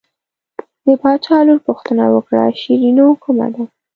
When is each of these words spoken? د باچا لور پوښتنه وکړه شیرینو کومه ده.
د 0.85 0.87
باچا 1.01 1.37
لور 1.47 1.59
پوښتنه 1.67 2.03
وکړه 2.13 2.41
شیرینو 2.61 3.07
کومه 3.23 3.47
ده. 3.53 3.63